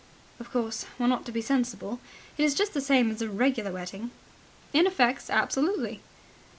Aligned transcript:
"Of 0.39 0.51
course, 0.51 0.85
one 0.97 1.11
ought 1.11 1.25
to 1.25 1.31
be 1.31 1.43
sensible. 1.43 1.99
It 2.35 2.41
is 2.43 2.55
just 2.55 2.73
the 2.73 2.81
same 2.81 3.11
as 3.11 3.21
a 3.21 3.29
regular 3.29 3.71
wedding." 3.71 4.09
"In 4.73 4.87
effects, 4.87 5.29
absolutely." 5.29 6.01